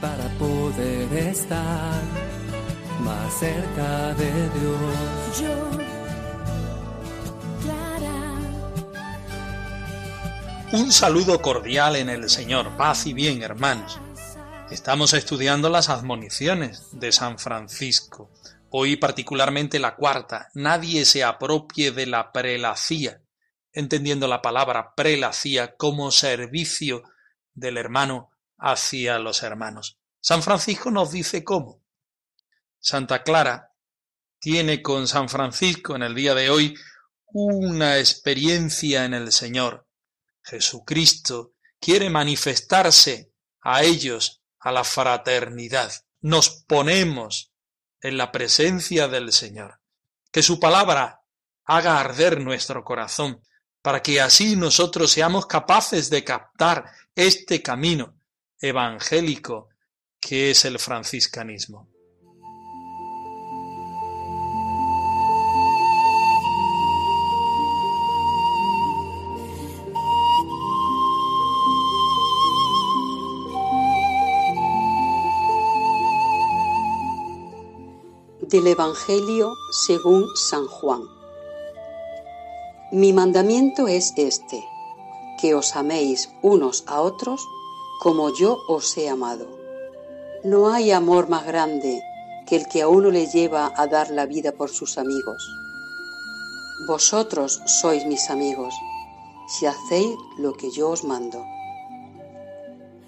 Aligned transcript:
para 0.00 0.28
poder 0.38 1.12
estar 1.14 2.02
más 3.00 3.32
cerca 3.38 4.14
de 4.14 4.30
Dios. 4.50 5.40
Yo, 5.40 5.70
Clara, 7.62 8.34
Un 10.72 10.92
saludo 10.92 11.40
cordial 11.40 11.96
en 11.96 12.10
el 12.10 12.28
Señor, 12.28 12.76
paz 12.76 13.06
y 13.06 13.14
bien, 13.14 13.42
hermanos. 13.42 13.98
Estamos 14.70 15.14
estudiando 15.14 15.70
las 15.70 15.88
admoniciones 15.88 16.88
de 16.92 17.12
San 17.12 17.38
Francisco. 17.38 18.30
Hoy 18.70 18.96
particularmente 18.96 19.78
la 19.78 19.94
cuarta, 19.94 20.48
nadie 20.54 21.04
se 21.04 21.22
apropie 21.22 21.92
de 21.92 22.06
la 22.06 22.32
prelacía, 22.32 23.20
entendiendo 23.74 24.26
la 24.28 24.40
palabra 24.40 24.94
prelacía 24.94 25.76
como 25.76 26.10
servicio 26.10 27.02
del 27.52 27.76
hermano 27.76 28.30
hacia 28.56 29.18
los 29.18 29.42
hermanos. 29.42 29.98
San 30.20 30.42
Francisco 30.42 30.90
nos 30.90 31.10
dice 31.10 31.44
cómo. 31.44 31.82
Santa 32.78 33.22
Clara 33.22 33.72
tiene 34.38 34.80
con 34.80 35.06
San 35.08 35.28
Francisco 35.28 35.96
en 35.96 36.02
el 36.02 36.14
día 36.14 36.34
de 36.34 36.50
hoy 36.50 36.74
una 37.26 37.98
experiencia 37.98 39.04
en 39.04 39.12
el 39.12 39.32
Señor. 39.32 39.86
Jesucristo 40.42 41.54
quiere 41.80 42.08
manifestarse 42.10 43.32
a 43.60 43.82
ellos, 43.82 44.42
a 44.60 44.70
la 44.70 44.84
fraternidad. 44.84 45.92
Nos 46.20 46.50
ponemos 46.50 47.52
en 48.00 48.18
la 48.18 48.30
presencia 48.30 49.08
del 49.08 49.32
Señor. 49.32 49.80
Que 50.30 50.42
su 50.42 50.60
palabra 50.60 51.22
haga 51.64 52.00
arder 52.00 52.40
nuestro 52.40 52.84
corazón, 52.84 53.42
para 53.84 54.00
que 54.00 54.18
así 54.18 54.56
nosotros 54.56 55.12
seamos 55.12 55.44
capaces 55.44 56.08
de 56.08 56.24
captar 56.24 56.86
este 57.14 57.60
camino 57.60 58.14
evangélico 58.58 59.68
que 60.18 60.52
es 60.52 60.64
el 60.64 60.78
franciscanismo. 60.78 61.90
Del 78.40 78.66
Evangelio 78.66 79.52
según 79.86 80.34
San 80.34 80.66
Juan. 80.68 81.13
Mi 82.94 83.12
mandamiento 83.12 83.88
es 83.88 84.12
este, 84.14 84.64
que 85.40 85.56
os 85.56 85.74
améis 85.74 86.30
unos 86.42 86.84
a 86.86 87.00
otros 87.00 87.44
como 88.00 88.32
yo 88.32 88.56
os 88.68 88.96
he 88.96 89.08
amado. 89.08 89.48
No 90.44 90.70
hay 90.70 90.92
amor 90.92 91.28
más 91.28 91.44
grande 91.44 92.00
que 92.46 92.54
el 92.54 92.68
que 92.68 92.82
a 92.82 92.88
uno 92.88 93.10
le 93.10 93.26
lleva 93.26 93.72
a 93.76 93.88
dar 93.88 94.10
la 94.10 94.26
vida 94.26 94.52
por 94.52 94.70
sus 94.70 94.96
amigos. 94.96 95.42
Vosotros 96.86 97.60
sois 97.66 98.06
mis 98.06 98.30
amigos, 98.30 98.72
si 99.48 99.66
hacéis 99.66 100.14
lo 100.38 100.52
que 100.52 100.70
yo 100.70 100.90
os 100.90 101.02
mando. 101.02 101.44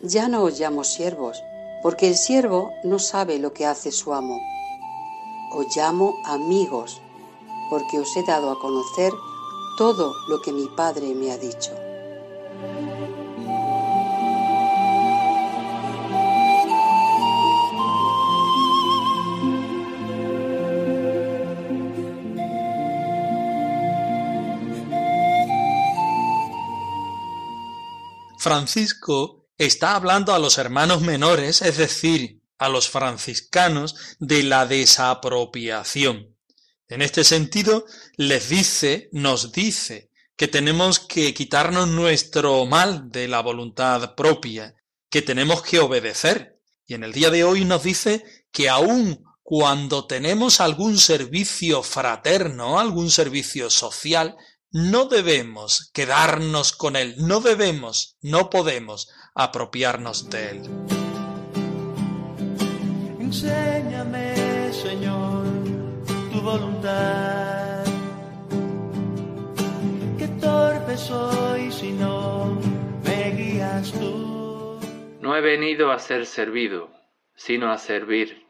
Ya 0.02 0.26
no 0.26 0.42
os 0.42 0.58
llamo 0.58 0.82
siervos, 0.82 1.40
porque 1.84 2.08
el 2.08 2.16
siervo 2.16 2.72
no 2.82 2.98
sabe 2.98 3.38
lo 3.38 3.52
que 3.52 3.66
hace 3.66 3.92
su 3.92 4.12
amo. 4.12 4.40
Os 5.52 5.76
llamo 5.76 6.16
amigos, 6.24 7.00
porque 7.70 8.00
os 8.00 8.16
he 8.16 8.24
dado 8.24 8.50
a 8.50 8.58
conocer 8.58 9.12
todo 9.76 10.14
lo 10.28 10.40
que 10.40 10.52
mi 10.52 10.68
Padre 10.68 11.14
me 11.14 11.30
ha 11.30 11.38
dicho. 11.38 11.72
Francisco 28.38 29.48
está 29.58 29.96
hablando 29.96 30.32
a 30.32 30.38
los 30.38 30.56
hermanos 30.58 31.00
menores, 31.00 31.62
es 31.62 31.76
decir, 31.76 32.40
a 32.58 32.68
los 32.68 32.88
franciscanos, 32.88 33.96
de 34.20 34.44
la 34.44 34.66
desapropiación. 34.66 36.35
En 36.88 37.02
este 37.02 37.24
sentido, 37.24 37.84
les 38.16 38.48
dice, 38.48 39.08
nos 39.12 39.50
dice, 39.50 40.10
que 40.36 40.46
tenemos 40.46 41.00
que 41.00 41.34
quitarnos 41.34 41.88
nuestro 41.88 42.64
mal 42.66 43.10
de 43.10 43.26
la 43.26 43.40
voluntad 43.40 44.14
propia, 44.14 44.74
que 45.10 45.22
tenemos 45.22 45.62
que 45.62 45.80
obedecer. 45.80 46.60
Y 46.86 46.94
en 46.94 47.02
el 47.04 47.12
día 47.12 47.30
de 47.30 47.42
hoy 47.42 47.64
nos 47.64 47.82
dice 47.82 48.22
que 48.52 48.68
aun 48.68 49.24
cuando 49.42 50.06
tenemos 50.06 50.60
algún 50.60 50.98
servicio 50.98 51.82
fraterno, 51.82 52.78
algún 52.78 53.10
servicio 53.10 53.70
social, 53.70 54.36
no 54.70 55.06
debemos 55.06 55.90
quedarnos 55.92 56.72
con 56.72 56.96
él, 56.96 57.14
no 57.18 57.40
debemos, 57.40 58.16
no 58.20 58.50
podemos 58.50 59.08
apropiarnos 59.34 60.28
de 60.28 60.50
él. 60.50 60.62
Enséñame, 63.20 64.72
Señor, 64.72 65.25
voluntad. 66.46 67.84
Que 70.16 70.28
torpe 70.40 70.96
soy 70.96 71.72
si 71.72 71.90
no 71.92 72.56
me 73.04 73.32
guías 73.32 73.92
tú. 73.92 74.78
No 75.20 75.36
he 75.36 75.40
venido 75.40 75.90
a 75.90 75.98
ser 75.98 76.24
servido, 76.24 76.90
sino 77.34 77.72
a 77.72 77.78
servir, 77.78 78.46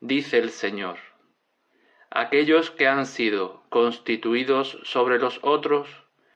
dice 0.00 0.36
el 0.36 0.50
Señor. 0.50 0.98
Aquellos 2.10 2.70
que 2.70 2.86
han 2.86 3.06
sido 3.06 3.62
constituidos 3.70 4.78
sobre 4.82 5.18
los 5.18 5.40
otros, 5.42 5.88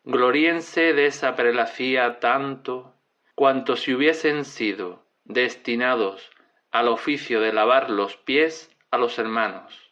gloríense 0.04 0.94
de 0.94 1.06
esa 1.06 1.36
prelacía 1.36 2.18
tanto 2.18 2.94
cuanto 3.34 3.76
si 3.76 3.92
hubiesen 3.92 4.46
sido 4.46 5.04
destinados 5.24 6.30
al 6.70 6.88
oficio 6.88 7.40
de 7.40 7.52
lavar 7.52 7.90
los 7.90 8.16
pies 8.16 8.70
a 8.90 8.96
los 8.96 9.18
hermanos. 9.18 9.83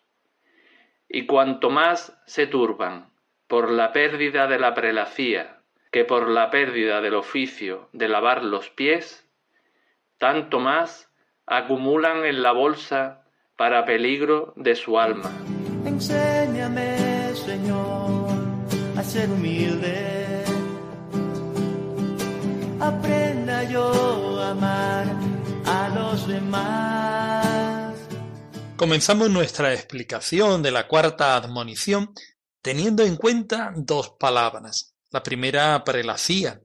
Y 1.14 1.26
cuanto 1.26 1.68
más 1.68 2.18
se 2.24 2.46
turban 2.46 3.12
por 3.46 3.70
la 3.70 3.92
pérdida 3.92 4.46
de 4.46 4.58
la 4.58 4.72
prelacía 4.72 5.58
que 5.90 6.06
por 6.06 6.26
la 6.30 6.50
pérdida 6.50 7.02
del 7.02 7.14
oficio 7.14 7.90
de 7.92 8.08
lavar 8.08 8.42
los 8.42 8.70
pies, 8.70 9.28
tanto 10.16 10.58
más 10.58 11.10
acumulan 11.46 12.24
en 12.24 12.40
la 12.42 12.52
bolsa 12.52 13.24
para 13.58 13.84
peligro 13.84 14.54
de 14.56 14.74
su 14.74 14.98
alma. 14.98 15.30
Enséñame, 15.84 17.34
Señor, 17.34 18.30
a 18.96 19.02
ser 19.02 19.28
humilde. 19.30 20.44
Aprenda 22.80 23.64
yo 23.64 24.40
a 24.40 24.50
amar 24.52 25.06
a 25.66 25.88
los 25.94 26.26
demás. 26.26 27.51
Comenzamos 28.82 29.30
nuestra 29.30 29.72
explicación 29.72 30.60
de 30.60 30.72
la 30.72 30.88
cuarta 30.88 31.36
admonición 31.36 32.12
teniendo 32.60 33.04
en 33.04 33.14
cuenta 33.14 33.72
dos 33.76 34.16
palabras. 34.18 34.96
La 35.12 35.22
primera, 35.22 35.84
prelacía. 35.84 36.60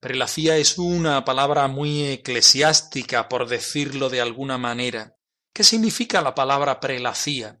Prelacía 0.00 0.56
es 0.56 0.76
una 0.76 1.24
palabra 1.24 1.68
muy 1.68 2.02
eclesiástica, 2.02 3.28
por 3.28 3.48
decirlo 3.48 4.10
de 4.10 4.20
alguna 4.20 4.58
manera. 4.58 5.14
¿Qué 5.54 5.62
significa 5.62 6.20
la 6.20 6.34
palabra 6.34 6.80
prelacía? 6.80 7.60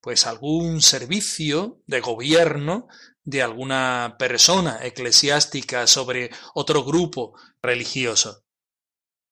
Pues 0.00 0.24
algún 0.28 0.80
servicio 0.80 1.82
de 1.88 1.98
gobierno 1.98 2.86
de 3.24 3.42
alguna 3.42 4.14
persona 4.20 4.78
eclesiástica 4.82 5.88
sobre 5.88 6.30
otro 6.54 6.84
grupo 6.84 7.36
religioso. 7.60 8.44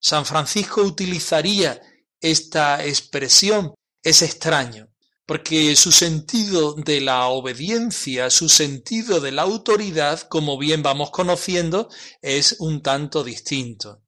San 0.00 0.26
Francisco 0.26 0.82
utilizaría 0.82 1.80
esta 2.20 2.84
expresión, 2.84 3.72
es 4.02 4.22
extraño, 4.22 4.88
porque 5.26 5.76
su 5.76 5.92
sentido 5.92 6.74
de 6.74 7.00
la 7.00 7.26
obediencia, 7.28 8.30
su 8.30 8.48
sentido 8.48 9.20
de 9.20 9.32
la 9.32 9.42
autoridad, 9.42 10.20
como 10.22 10.58
bien 10.58 10.82
vamos 10.82 11.10
conociendo, 11.10 11.88
es 12.20 12.56
un 12.58 12.82
tanto 12.82 13.22
distinto. 13.22 14.02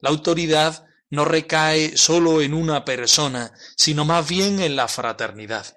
La 0.00 0.10
autoridad 0.10 0.84
no 1.10 1.24
recae 1.24 1.96
solo 1.96 2.42
en 2.42 2.52
una 2.52 2.84
persona, 2.84 3.52
sino 3.76 4.04
más 4.04 4.28
bien 4.28 4.60
en 4.60 4.76
la 4.76 4.88
fraternidad. 4.88 5.76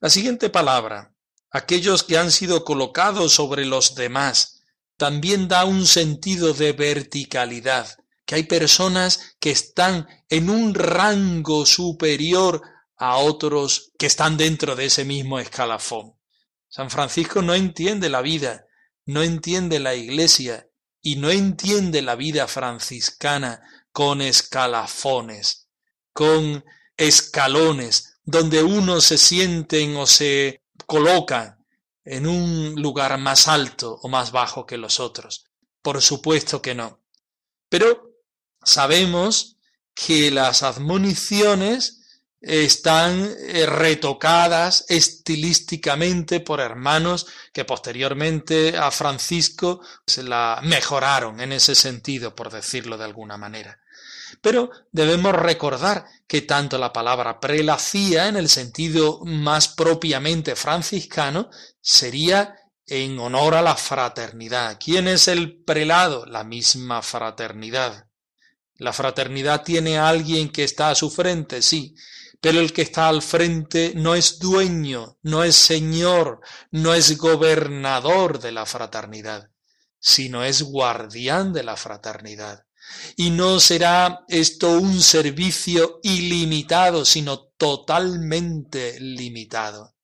La 0.00 0.10
siguiente 0.10 0.50
palabra, 0.50 1.14
aquellos 1.50 2.02
que 2.02 2.18
han 2.18 2.30
sido 2.30 2.64
colocados 2.64 3.32
sobre 3.32 3.64
los 3.64 3.94
demás, 3.94 4.60
también 4.96 5.48
da 5.48 5.64
un 5.64 5.86
sentido 5.86 6.52
de 6.54 6.72
verticalidad, 6.72 7.96
que 8.24 8.36
hay 8.36 8.42
personas 8.44 9.34
que 9.40 9.50
están 9.50 10.06
en 10.28 10.48
un 10.48 10.74
rango 10.74 11.66
superior 11.66 12.62
a 13.02 13.16
otros 13.16 13.90
que 13.98 14.06
están 14.06 14.36
dentro 14.36 14.76
de 14.76 14.84
ese 14.84 15.04
mismo 15.04 15.40
escalafón. 15.40 16.16
San 16.68 16.88
Francisco 16.88 17.42
no 17.42 17.52
entiende 17.52 18.08
la 18.08 18.22
vida, 18.22 18.66
no 19.06 19.24
entiende 19.24 19.80
la 19.80 19.96
iglesia 19.96 20.68
y 21.00 21.16
no 21.16 21.28
entiende 21.30 22.00
la 22.00 22.14
vida 22.14 22.46
franciscana 22.46 23.60
con 23.90 24.22
escalafones, 24.22 25.66
con 26.12 26.64
escalones, 26.96 28.20
donde 28.22 28.62
unos 28.62 29.02
se 29.02 29.18
sienten 29.18 29.96
o 29.96 30.06
se 30.06 30.62
colocan 30.86 31.58
en 32.04 32.28
un 32.28 32.80
lugar 32.80 33.18
más 33.18 33.48
alto 33.48 33.98
o 34.00 34.08
más 34.08 34.30
bajo 34.30 34.64
que 34.64 34.76
los 34.76 35.00
otros. 35.00 35.46
Por 35.82 36.00
supuesto 36.00 36.62
que 36.62 36.76
no. 36.76 37.02
Pero 37.68 38.12
sabemos 38.62 39.56
que 39.92 40.30
las 40.30 40.62
admoniciones 40.62 41.98
están 42.42 43.32
eh, 43.38 43.66
retocadas 43.66 44.84
estilísticamente 44.88 46.40
por 46.40 46.60
hermanos 46.60 47.26
que 47.52 47.64
posteriormente 47.64 48.76
a 48.76 48.90
Francisco 48.90 49.80
se 50.04 50.24
la 50.24 50.60
mejoraron 50.64 51.40
en 51.40 51.52
ese 51.52 51.76
sentido, 51.76 52.34
por 52.34 52.50
decirlo 52.50 52.98
de 52.98 53.04
alguna 53.04 53.36
manera. 53.36 53.78
Pero 54.40 54.70
debemos 54.90 55.34
recordar 55.34 56.04
que 56.26 56.42
tanto 56.42 56.78
la 56.78 56.92
palabra 56.92 57.38
prelacía, 57.38 58.28
en 58.28 58.36
el 58.36 58.48
sentido 58.48 59.20
más 59.24 59.68
propiamente 59.68 60.56
franciscano, 60.56 61.48
sería 61.80 62.56
en 62.86 63.18
honor 63.20 63.54
a 63.54 63.62
la 63.62 63.76
fraternidad. 63.76 64.78
¿Quién 64.82 65.06
es 65.06 65.28
el 65.28 65.62
prelado? 65.62 66.26
La 66.26 66.42
misma 66.42 67.02
fraternidad. 67.02 68.06
La 68.76 68.92
fraternidad 68.92 69.62
tiene 69.62 69.98
a 69.98 70.08
alguien 70.08 70.50
que 70.50 70.64
está 70.64 70.90
a 70.90 70.94
su 70.96 71.08
frente, 71.08 71.62
sí, 71.62 71.94
pero 72.42 72.58
el 72.58 72.72
que 72.72 72.82
está 72.82 73.06
al 73.06 73.22
frente 73.22 73.92
no 73.94 74.16
es 74.16 74.40
dueño, 74.40 75.16
no 75.22 75.44
es 75.44 75.54
señor, 75.54 76.40
no 76.72 76.92
es 76.92 77.16
gobernador 77.16 78.40
de 78.40 78.50
la 78.50 78.66
fraternidad, 78.66 79.52
sino 80.00 80.42
es 80.42 80.60
guardián 80.64 81.52
de 81.52 81.62
la 81.62 81.76
fraternidad. 81.76 82.66
Y 83.14 83.30
no 83.30 83.60
será 83.60 84.24
esto 84.26 84.72
un 84.72 85.00
servicio 85.00 86.00
ilimitado, 86.02 87.04
sino 87.04 87.44
totalmente 87.56 88.98
limitado. 88.98 89.94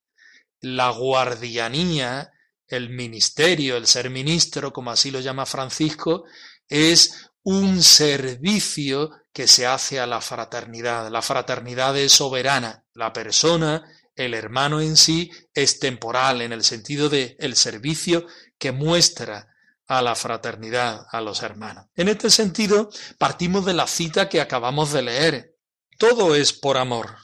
La 0.61 0.91
guardianía, 0.91 2.31
el 2.69 2.89
ministerio, 2.89 3.77
el 3.77 3.89
ser 3.89 4.11
ministro, 4.11 4.73
como 4.73 4.93
así 4.93 5.11
lo 5.11 5.19
llama 5.19 5.45
Francisco, 5.45 6.23
es 6.69 7.31
un 7.43 7.83
servicio 7.83 9.11
que 9.39 9.47
se 9.47 9.69
hace 9.69 10.01
a 10.01 10.07
la 10.09 10.21
fraternidad. 10.21 11.13
La 11.13 11.23
fraternidad 11.23 11.97
es 11.97 12.11
soberana. 12.11 12.85
La 12.93 13.13
persona, 13.13 13.85
el 14.17 14.35
hermano 14.35 14.81
en 14.81 14.97
sí, 14.97 15.31
es 15.55 15.79
temporal 15.79 16.43
en 16.43 16.53
el 16.53 16.65
sentido 16.65 17.09
de 17.09 17.37
el 17.39 17.55
servicio 17.55 18.27
que 18.59 18.73
muestra 18.73 19.47
a 19.87 20.03
la 20.03 20.17
fraternidad, 20.17 21.07
a 21.13 21.21
los 21.21 21.45
hermanos. 21.45 21.87
En 21.95 22.09
este 22.09 22.31
sentido, 22.31 22.91
partimos 23.17 23.65
de 23.65 23.75
la 23.75 23.87
cita 23.87 24.29
que 24.29 24.41
acabamos 24.41 24.91
de 24.91 25.03
leer. 25.03 25.55
Todo 25.99 26.35
es 26.35 26.53
por 26.53 26.77
amor. 26.77 27.15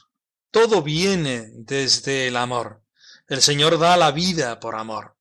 Todo 0.53 0.83
viene 0.83 1.49
desde 1.53 2.29
el 2.29 2.37
amor. 2.37 2.85
El 3.27 3.43
Señor 3.43 3.77
da 3.81 3.97
la 3.97 4.13
vida 4.13 4.61
por 4.61 4.77
amor 4.77 5.17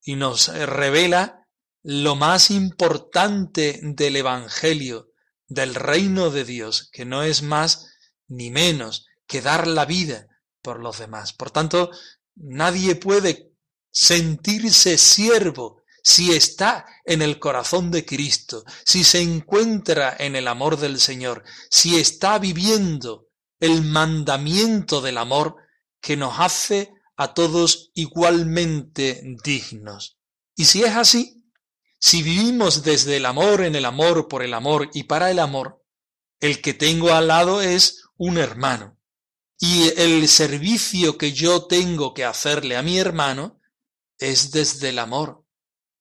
y 0.00 0.14
nos 0.14 0.46
revela 0.46 1.48
lo 1.82 2.14
más 2.14 2.52
importante 2.52 3.80
del 3.82 4.14
Evangelio, 4.14 5.09
del 5.50 5.74
reino 5.74 6.30
de 6.30 6.44
Dios, 6.44 6.88
que 6.92 7.04
no 7.04 7.22
es 7.22 7.42
más 7.42 7.88
ni 8.28 8.50
menos 8.50 9.06
que 9.26 9.42
dar 9.42 9.66
la 9.66 9.84
vida 9.84 10.28
por 10.62 10.80
los 10.80 10.98
demás. 10.98 11.32
Por 11.32 11.50
tanto, 11.50 11.90
nadie 12.36 12.94
puede 12.94 13.52
sentirse 13.90 14.96
siervo 14.96 15.82
si 16.02 16.32
está 16.32 16.86
en 17.04 17.20
el 17.20 17.38
corazón 17.38 17.90
de 17.90 18.06
Cristo, 18.06 18.64
si 18.86 19.04
se 19.04 19.20
encuentra 19.20 20.16
en 20.18 20.36
el 20.36 20.48
amor 20.48 20.78
del 20.78 20.98
Señor, 20.98 21.44
si 21.68 21.98
está 21.98 22.38
viviendo 22.38 23.26
el 23.58 23.82
mandamiento 23.82 25.00
del 25.02 25.18
amor 25.18 25.56
que 26.00 26.16
nos 26.16 26.38
hace 26.38 26.92
a 27.16 27.34
todos 27.34 27.90
igualmente 27.94 29.22
dignos. 29.44 30.16
Y 30.54 30.64
si 30.64 30.84
es 30.84 30.94
así, 30.94 31.39
si 32.00 32.22
vivimos 32.22 32.82
desde 32.82 33.18
el 33.18 33.26
amor 33.26 33.60
en 33.60 33.76
el 33.76 33.84
amor, 33.84 34.26
por 34.26 34.42
el 34.42 34.54
amor 34.54 34.90
y 34.94 35.04
para 35.04 35.30
el 35.30 35.38
amor, 35.38 35.84
el 36.40 36.62
que 36.62 36.72
tengo 36.72 37.12
al 37.12 37.28
lado 37.28 37.60
es 37.60 38.04
un 38.16 38.38
hermano. 38.38 38.96
Y 39.58 39.92
el 40.00 40.26
servicio 40.28 41.18
que 41.18 41.32
yo 41.32 41.66
tengo 41.66 42.14
que 42.14 42.24
hacerle 42.24 42.78
a 42.78 42.82
mi 42.82 42.98
hermano 42.98 43.60
es 44.18 44.50
desde 44.50 44.88
el 44.88 44.98
amor, 44.98 45.44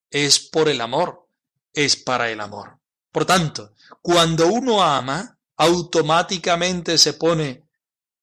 es 0.10 0.40
por 0.40 0.70
el 0.70 0.80
amor, 0.80 1.28
es 1.74 1.98
para 1.98 2.32
el 2.32 2.40
amor. 2.40 2.80
Por 3.12 3.26
tanto, 3.26 3.74
cuando 4.02 4.48
uno 4.48 4.82
ama, 4.82 5.38
automáticamente 5.58 6.98
se 6.98 7.14
pone 7.14 7.68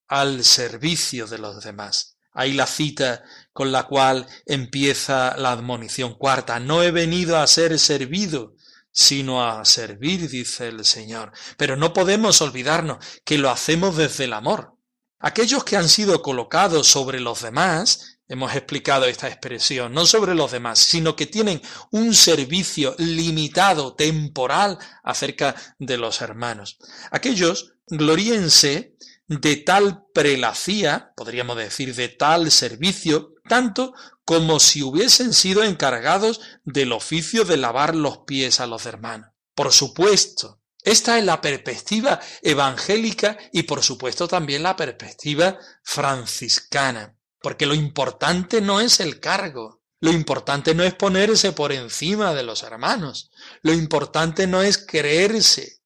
al 0.08 0.44
servicio 0.44 1.26
de 1.26 1.38
los 1.38 1.62
demás. 1.62 2.17
Hay 2.32 2.55
la 2.55 2.67
cita 2.67 3.22
con 3.56 3.73
la 3.73 3.85
cual 3.85 4.26
empieza 4.44 5.35
la 5.38 5.50
admonición 5.50 6.12
cuarta. 6.12 6.61
No 6.61 6.82
he 6.82 6.91
venido 6.91 7.38
a 7.38 7.47
ser 7.47 7.79
servido, 7.79 8.55
sino 8.93 9.43
a 9.43 9.64
servir, 9.64 10.29
dice 10.29 10.69
el 10.69 10.85
Señor. 10.85 11.32
Pero 11.56 11.75
no 11.75 11.94
podemos 11.94 12.43
olvidarnos 12.43 12.98
que 13.25 13.39
lo 13.39 13.48
hacemos 13.48 13.96
desde 13.96 14.25
el 14.25 14.34
amor. 14.34 14.75
Aquellos 15.19 15.65
que 15.65 15.79
han 15.79 15.89
sido 15.89 16.20
colocados 16.20 16.86
sobre 16.86 17.19
los 17.19 17.41
demás 17.41 18.19
hemos 18.29 18.55
explicado 18.55 19.06
esta 19.06 19.29
expresión, 19.29 19.94
no 19.94 20.05
sobre 20.05 20.34
los 20.34 20.53
demás, 20.53 20.79
sino 20.79 21.17
que 21.17 21.25
tienen 21.25 21.63
un 21.91 22.15
servicio 22.15 22.94
limitado, 22.98 23.94
temporal, 23.94 24.79
acerca 25.03 25.55
de 25.79 25.96
los 25.96 26.20
hermanos. 26.20 26.77
Aquellos 27.10 27.72
gloríense 27.86 28.96
de 29.28 29.56
tal 29.56 30.04
prelacía, 30.12 31.12
podríamos 31.16 31.56
decir, 31.56 31.94
de 31.94 32.08
tal 32.08 32.50
servicio, 32.50 33.34
tanto 33.48 33.94
como 34.24 34.60
si 34.60 34.82
hubiesen 34.82 35.32
sido 35.32 35.62
encargados 35.62 36.40
del 36.64 36.92
oficio 36.92 37.44
de 37.44 37.56
lavar 37.56 37.94
los 37.94 38.18
pies 38.18 38.60
a 38.60 38.66
los 38.66 38.86
hermanos. 38.86 39.30
Por 39.54 39.72
supuesto, 39.72 40.60
esta 40.82 41.18
es 41.18 41.24
la 41.24 41.40
perspectiva 41.40 42.20
evangélica 42.42 43.36
y 43.52 43.64
por 43.64 43.82
supuesto 43.82 44.28
también 44.28 44.62
la 44.62 44.76
perspectiva 44.76 45.58
franciscana. 45.82 47.16
Porque 47.40 47.66
lo 47.66 47.74
importante 47.74 48.60
no 48.60 48.80
es 48.80 49.00
el 49.00 49.20
cargo, 49.20 49.82
lo 50.00 50.12
importante 50.12 50.74
no 50.74 50.84
es 50.84 50.94
ponerse 50.94 51.52
por 51.52 51.72
encima 51.72 52.34
de 52.34 52.42
los 52.42 52.62
hermanos, 52.62 53.30
lo 53.62 53.72
importante 53.72 54.46
no 54.46 54.62
es 54.62 54.78
creerse 54.78 55.80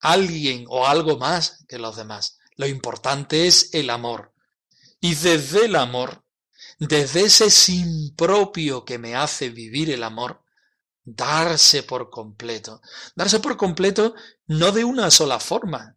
alguien 0.00 0.64
o 0.68 0.86
algo 0.86 1.18
más 1.18 1.64
que 1.68 1.78
los 1.78 1.96
demás, 1.96 2.37
lo 2.58 2.66
importante 2.66 3.46
es 3.46 3.70
el 3.72 3.88
amor. 3.88 4.34
Y 5.00 5.14
desde 5.14 5.66
el 5.66 5.76
amor, 5.76 6.24
desde 6.80 7.22
ese 7.22 7.50
sin 7.50 8.14
propio 8.16 8.84
que 8.84 8.98
me 8.98 9.14
hace 9.14 9.48
vivir 9.48 9.90
el 9.90 10.02
amor, 10.02 10.42
darse 11.04 11.84
por 11.84 12.10
completo. 12.10 12.82
Darse 13.14 13.38
por 13.38 13.56
completo 13.56 14.14
no 14.48 14.72
de 14.72 14.84
una 14.84 15.12
sola 15.12 15.38
forma, 15.38 15.96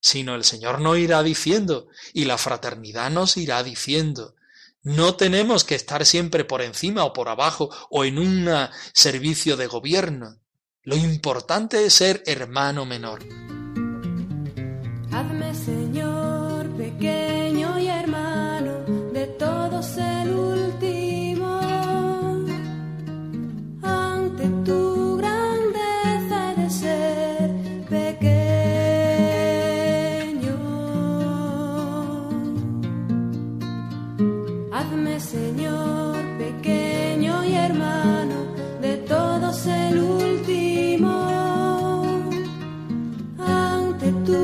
sino 0.00 0.34
el 0.34 0.42
Señor 0.42 0.80
nos 0.80 0.98
irá 0.98 1.22
diciendo 1.22 1.86
y 2.12 2.24
la 2.24 2.38
fraternidad 2.38 3.08
nos 3.10 3.36
irá 3.36 3.62
diciendo. 3.62 4.34
No 4.82 5.14
tenemos 5.14 5.62
que 5.62 5.76
estar 5.76 6.04
siempre 6.04 6.44
por 6.44 6.60
encima 6.60 7.04
o 7.04 7.12
por 7.12 7.28
abajo 7.28 7.70
o 7.88 8.04
en 8.04 8.18
un 8.18 8.48
servicio 8.92 9.56
de 9.56 9.68
gobierno. 9.68 10.40
Lo 10.82 10.96
importante 10.96 11.84
es 11.84 11.94
ser 11.94 12.24
hermano 12.26 12.84
menor. 12.84 13.59
Hazme 15.12 15.54
Señor 15.54 16.66
pequeño 16.76 17.78
y 17.78 17.88
hermano 17.88 18.72
de 19.12 19.26
todos 19.38 19.96
el 19.98 20.30
último. 20.32 21.60
Ante 23.82 24.48
tu 24.64 25.16
grandeza 25.18 26.54
de 26.56 26.70
ser 26.70 27.50
pequeño. 27.88 28.30
Hazme 34.72 35.20
Señor 35.20 36.16
pequeño 36.38 37.44
y 37.44 37.54
hermano 37.54 38.36
de 38.80 38.96
todos 38.98 39.66
el 39.66 39.98
último. 39.98 41.10
Ante 43.38 44.12
tu 44.24 44.39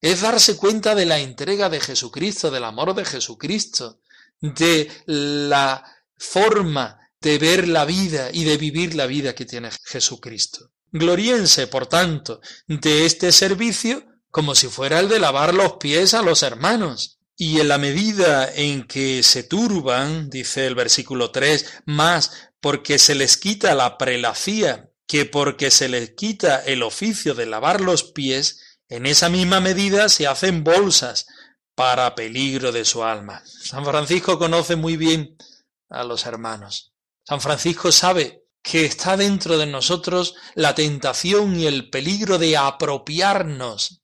es 0.00 0.20
darse 0.20 0.56
cuenta 0.56 0.94
de 0.94 1.06
la 1.06 1.18
entrega 1.18 1.68
de 1.68 1.80
Jesucristo, 1.80 2.50
del 2.50 2.64
amor 2.64 2.94
de 2.94 3.04
Jesucristo, 3.04 4.00
de 4.40 4.90
la 5.06 5.84
forma 6.16 6.98
de 7.20 7.38
ver 7.38 7.68
la 7.68 7.84
vida 7.84 8.30
y 8.32 8.44
de 8.44 8.56
vivir 8.56 8.94
la 8.94 9.06
vida 9.06 9.34
que 9.34 9.44
tiene 9.44 9.70
Jesucristo. 9.84 10.70
Gloríense, 10.92 11.66
por 11.66 11.86
tanto, 11.86 12.40
de 12.66 13.06
este 13.06 13.32
servicio 13.32 14.04
como 14.30 14.54
si 14.54 14.68
fuera 14.68 15.00
el 15.00 15.08
de 15.08 15.18
lavar 15.18 15.54
los 15.54 15.74
pies 15.74 16.14
a 16.14 16.22
los 16.22 16.42
hermanos. 16.42 17.18
Y 17.38 17.60
en 17.60 17.68
la 17.68 17.78
medida 17.78 18.50
en 18.54 18.86
que 18.86 19.22
se 19.22 19.42
turban, 19.42 20.30
dice 20.30 20.66
el 20.66 20.74
versículo 20.74 21.30
3, 21.30 21.82
más 21.86 22.32
porque 22.60 22.98
se 22.98 23.14
les 23.14 23.36
quita 23.36 23.74
la 23.74 23.98
prelacía 23.98 24.90
que 25.06 25.24
porque 25.24 25.70
se 25.70 25.88
les 25.88 26.10
quita 26.10 26.58
el 26.64 26.82
oficio 26.82 27.34
de 27.34 27.46
lavar 27.46 27.80
los 27.80 28.04
pies, 28.04 28.60
en 28.88 29.06
esa 29.06 29.28
misma 29.28 29.60
medida 29.60 30.08
se 30.08 30.26
hacen 30.26 30.64
bolsas 30.64 31.26
para 31.74 32.14
peligro 32.14 32.72
de 32.72 32.84
su 32.84 33.04
alma. 33.04 33.42
San 33.44 33.84
Francisco 33.84 34.38
conoce 34.38 34.76
muy 34.76 34.96
bien 34.96 35.36
a 35.88 36.04
los 36.04 36.26
hermanos. 36.26 36.92
San 37.24 37.40
Francisco 37.40 37.92
sabe 37.92 38.44
que 38.62 38.84
está 38.84 39.16
dentro 39.16 39.58
de 39.58 39.66
nosotros 39.66 40.34
la 40.54 40.74
tentación 40.74 41.58
y 41.58 41.66
el 41.66 41.90
peligro 41.90 42.38
de 42.38 42.56
apropiarnos. 42.56 44.02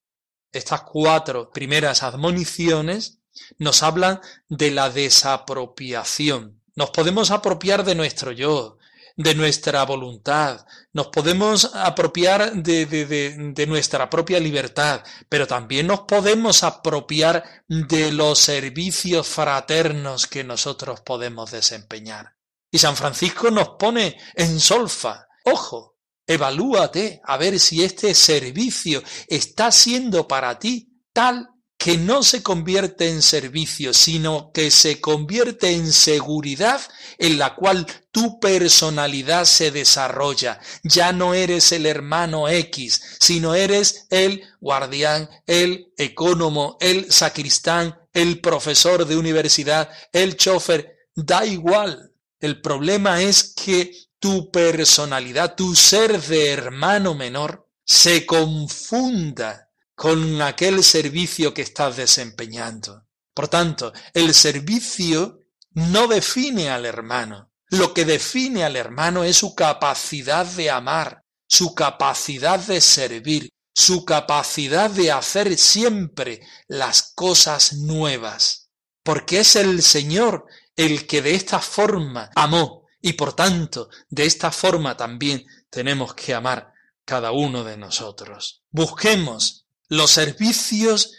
Estas 0.52 0.82
cuatro 0.82 1.50
primeras 1.50 2.02
admoniciones 2.02 3.18
nos 3.58 3.82
hablan 3.82 4.20
de 4.48 4.70
la 4.70 4.90
desapropiación. 4.90 6.60
Nos 6.74 6.90
podemos 6.90 7.30
apropiar 7.30 7.84
de 7.84 7.94
nuestro 7.94 8.32
yo, 8.32 8.78
de 9.16 9.34
nuestra 9.34 9.84
voluntad, 9.84 10.64
nos 10.92 11.08
podemos 11.08 11.70
apropiar 11.74 12.52
de, 12.52 12.86
de, 12.86 13.66
nuestra 13.66 14.08
propia 14.08 14.38
libertad, 14.40 15.02
pero 15.28 15.46
también 15.46 15.86
nos 15.86 16.00
podemos 16.00 16.62
apropiar 16.62 17.44
de 17.68 18.12
los 18.12 18.38
servicios 18.38 19.26
fraternos 19.26 20.26
que 20.26 20.44
nosotros 20.44 21.00
podemos 21.00 21.50
desempeñar. 21.50 22.34
Y 22.70 22.78
San 22.78 22.96
Francisco 22.96 23.50
nos 23.50 23.70
pone 23.70 24.18
en 24.34 24.58
solfa, 24.58 25.26
ojo, 25.44 25.96
evalúate 26.26 27.20
a 27.24 27.36
ver 27.36 27.58
si 27.58 27.84
este 27.84 28.14
servicio 28.14 29.02
está 29.26 29.70
siendo 29.70 30.26
para 30.26 30.58
ti 30.58 31.02
tal 31.12 31.51
que 31.82 31.98
no 31.98 32.22
se 32.22 32.44
convierte 32.44 33.08
en 33.08 33.22
servicio, 33.22 33.92
sino 33.92 34.52
que 34.52 34.70
se 34.70 35.00
convierte 35.00 35.72
en 35.72 35.92
seguridad 35.92 36.80
en 37.18 37.38
la 37.38 37.56
cual 37.56 37.88
tu 38.12 38.38
personalidad 38.38 39.46
se 39.46 39.72
desarrolla. 39.72 40.60
Ya 40.84 41.12
no 41.12 41.34
eres 41.34 41.72
el 41.72 41.86
hermano 41.86 42.48
X, 42.48 43.02
sino 43.18 43.56
eres 43.56 44.06
el 44.10 44.44
guardián, 44.60 45.28
el 45.48 45.92
ecónomo, 45.98 46.76
el 46.80 47.10
sacristán, 47.10 47.98
el 48.12 48.40
profesor 48.40 49.04
de 49.04 49.16
universidad, 49.16 49.90
el 50.12 50.36
chofer. 50.36 50.98
Da 51.16 51.44
igual. 51.44 52.12
El 52.38 52.60
problema 52.60 53.22
es 53.22 53.42
que 53.42 53.92
tu 54.20 54.52
personalidad, 54.52 55.56
tu 55.56 55.74
ser 55.74 56.22
de 56.22 56.50
hermano 56.52 57.16
menor, 57.16 57.68
se 57.84 58.24
confunda 58.24 59.71
con 60.02 60.42
aquel 60.42 60.82
servicio 60.82 61.54
que 61.54 61.62
estás 61.62 61.96
desempeñando. 61.96 63.06
Por 63.32 63.46
tanto, 63.46 63.92
el 64.12 64.34
servicio 64.34 65.38
no 65.74 66.08
define 66.08 66.70
al 66.70 66.86
hermano. 66.86 67.52
Lo 67.68 67.94
que 67.94 68.04
define 68.04 68.64
al 68.64 68.74
hermano 68.74 69.22
es 69.22 69.36
su 69.36 69.54
capacidad 69.54 70.44
de 70.44 70.70
amar, 70.70 71.22
su 71.46 71.72
capacidad 71.76 72.58
de 72.58 72.80
servir, 72.80 73.48
su 73.72 74.04
capacidad 74.04 74.90
de 74.90 75.12
hacer 75.12 75.56
siempre 75.56 76.40
las 76.66 77.12
cosas 77.14 77.74
nuevas. 77.74 78.70
Porque 79.04 79.38
es 79.38 79.54
el 79.54 79.84
Señor 79.84 80.46
el 80.74 81.06
que 81.06 81.22
de 81.22 81.36
esta 81.36 81.60
forma 81.60 82.28
amó 82.34 82.88
y 83.00 83.12
por 83.12 83.34
tanto 83.34 83.88
de 84.10 84.26
esta 84.26 84.50
forma 84.50 84.96
también 84.96 85.46
tenemos 85.70 86.12
que 86.14 86.34
amar 86.34 86.72
cada 87.04 87.30
uno 87.30 87.62
de 87.62 87.76
nosotros. 87.76 88.64
Busquemos 88.72 89.62
los 89.88 90.10
servicios 90.10 91.12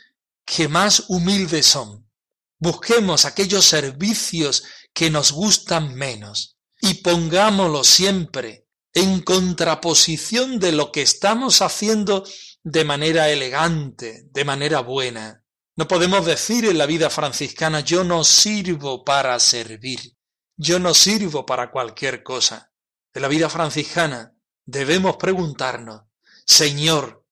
que 0.45 0.67
más 0.67 1.05
humildes 1.07 1.65
son. 1.65 2.09
Busquemos 2.59 3.25
aquellos 3.25 3.65
servicios 3.65 4.63
que 4.93 5.09
nos 5.09 5.31
gustan 5.31 5.95
menos 5.95 6.57
y 6.81 6.95
pongámoslo 6.95 7.83
siempre 7.83 8.67
en 8.93 9.21
contraposición 9.21 10.59
de 10.59 10.71
lo 10.71 10.91
que 10.91 11.01
estamos 11.01 11.61
haciendo 11.61 12.23
de 12.63 12.85
manera 12.85 13.29
elegante, 13.29 14.27
de 14.31 14.45
manera 14.45 14.81
buena. 14.81 15.43
No 15.75 15.87
podemos 15.87 16.25
decir 16.25 16.65
en 16.65 16.77
la 16.77 16.85
vida 16.85 17.09
franciscana 17.09 17.79
yo 17.79 18.03
no 18.03 18.23
sirvo 18.23 19.03
para 19.03 19.39
servir, 19.39 20.15
yo 20.55 20.77
no 20.77 20.93
sirvo 20.93 21.45
para 21.45 21.71
cualquier 21.71 22.21
cosa. 22.21 22.71
En 23.13 23.23
la 23.23 23.27
vida 23.27 23.49
franciscana 23.49 24.33
debemos 24.65 25.17
preguntarnos, 25.17 26.03
Señor, 26.45 27.22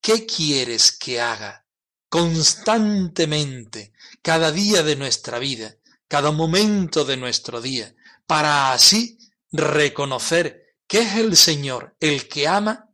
¿Qué 0.00 0.26
quieres 0.26 0.92
que 0.92 1.20
haga? 1.20 1.66
Constantemente, 2.08 3.92
cada 4.22 4.50
día 4.50 4.82
de 4.82 4.96
nuestra 4.96 5.38
vida, 5.38 5.76
cada 6.08 6.32
momento 6.32 7.04
de 7.04 7.16
nuestro 7.16 7.60
día, 7.60 7.94
para 8.26 8.72
así 8.72 9.18
reconocer 9.52 10.76
que 10.86 11.00
es 11.00 11.16
el 11.16 11.36
Señor 11.36 11.96
el 12.00 12.28
que 12.28 12.48
ama 12.48 12.88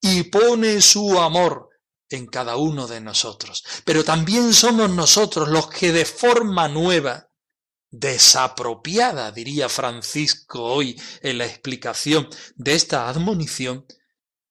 y 0.00 0.24
pone 0.24 0.80
su 0.82 1.18
amor 1.18 1.70
en 2.08 2.26
cada 2.26 2.56
uno 2.56 2.86
de 2.86 3.00
nosotros. 3.00 3.64
Pero 3.84 4.04
también 4.04 4.52
somos 4.54 4.90
nosotros 4.90 5.48
los 5.48 5.68
que 5.68 5.92
de 5.92 6.04
forma 6.04 6.68
nueva, 6.68 7.28
desapropiada, 7.90 9.30
diría 9.32 9.68
Francisco 9.68 10.62
hoy 10.62 11.00
en 11.22 11.38
la 11.38 11.46
explicación 11.46 12.28
de 12.56 12.74
esta 12.74 13.08
admonición, 13.08 13.86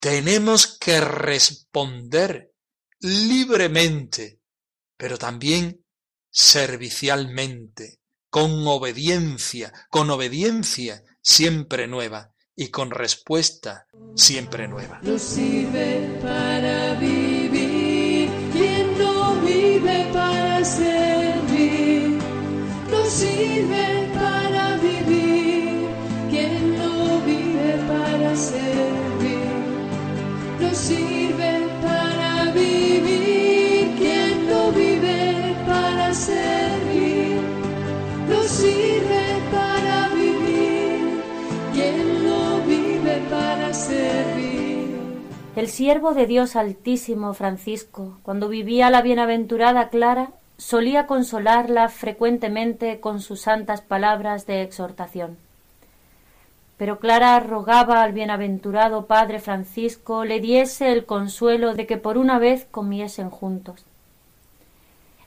tenemos 0.06 0.78
que 0.78 1.02
responder 1.02 2.54
libremente, 3.00 4.40
pero 4.96 5.18
también 5.18 5.84
servicialmente, 6.30 8.02
con 8.30 8.68
obediencia, 8.68 9.74
con 9.90 10.12
obediencia 10.12 11.02
siempre 11.24 11.88
nueva 11.88 12.36
y 12.56 12.68
con 12.68 12.92
respuesta 12.92 13.88
siempre 14.14 14.68
nueva. 14.68 15.00
No 15.02 15.18
sirve 15.18 16.20
para 16.22 16.94
vivir 17.00 18.30
quien 18.54 19.00
no 19.00 19.42
vive 19.42 20.08
para 20.14 20.64
servir. 20.64 22.20
No 22.92 23.06
sirve 23.08 23.95
El 45.56 45.70
siervo 45.70 46.14
de 46.14 46.26
Dios 46.26 46.58
Altísimo 46.58 47.34
Francisco, 47.34 48.18
cuando 48.24 48.50
vivía 48.50 48.90
la 48.90 49.02
bienaventurada 49.02 49.88
Clara, 49.88 50.32
solía 50.58 51.08
consolarla 51.08 51.88
frecuentemente 51.88 53.00
con 53.00 53.22
sus 53.22 53.40
santas 53.40 53.80
palabras 53.80 54.46
de 54.48 54.64
exhortación. 54.64 55.38
Pero 56.76 57.00
Clara 57.00 57.40
rogaba 57.40 58.04
al 58.04 58.12
bienaventurado 58.12 59.06
padre 59.06 59.40
Francisco 59.40 60.26
le 60.26 60.42
diese 60.42 60.92
el 60.92 61.06
consuelo 61.06 61.74
de 61.74 61.88
que 61.88 61.96
por 61.96 62.18
una 62.18 62.38
vez 62.38 62.68
comiesen 62.70 63.30
juntos. 63.30 63.86